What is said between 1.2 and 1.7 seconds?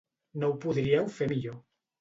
millor.